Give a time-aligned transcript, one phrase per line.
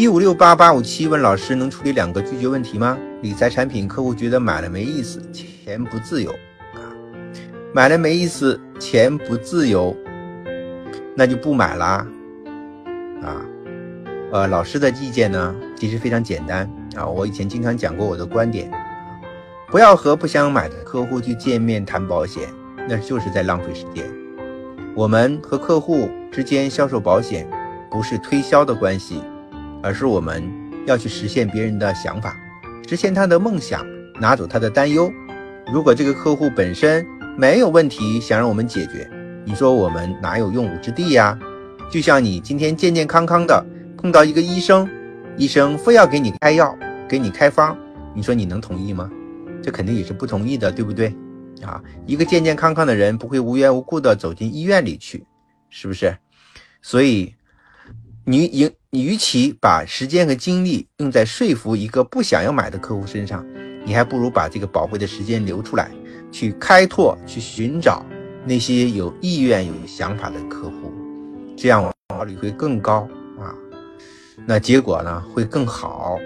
[0.00, 2.96] 一五六八八五七问老师能处理两个拒绝问题吗？
[3.20, 6.30] 理财产品客户觉得买了没意思，钱不自由
[6.72, 6.80] 啊，
[7.74, 9.94] 买了没意思，钱不自由，
[11.14, 12.06] 那就不买啦
[13.22, 13.44] 啊。
[14.32, 17.06] 呃，老师的意见呢，其实非常简单啊。
[17.06, 18.72] 我以前经常讲过我的观点，
[19.68, 22.48] 不要和不想买的客户去见面谈保险，
[22.88, 24.10] 那就是在浪费时间。
[24.96, 27.46] 我们和客户之间销售保险，
[27.90, 29.22] 不是推销的关系。
[29.82, 30.42] 而是我们
[30.86, 32.36] 要去实现别人的想法，
[32.88, 33.86] 实现他的梦想，
[34.20, 35.10] 拿走他的担忧。
[35.72, 39.08] 如果这个客户本身没有问题，想让我们解决，
[39.44, 41.38] 你说我们哪有用武之地呀？
[41.90, 43.64] 就像你今天健健康康的
[43.96, 44.88] 碰到一个医生，
[45.36, 46.76] 医生非要给你开药，
[47.08, 47.76] 给你开方，
[48.14, 49.10] 你说你能同意吗？
[49.62, 51.14] 这肯定也是不同意的，对不对？
[51.62, 55.24] 啊，一个健健康康的人不会无缘无故的走进医院里去，
[55.68, 56.16] 是不是？
[56.82, 57.34] 所以。
[58.30, 63.44] 你与你与其把时间和精力用在说服一个不想要买的客户身上，
[63.84, 65.90] 你还不如把这个宝贵的时间留出来，
[66.30, 68.06] 去开拓、去寻找
[68.46, 70.92] 那些有意愿、有想法的客户，
[71.56, 73.50] 这样效率会更高啊，
[74.46, 76.16] 那结果呢会更好。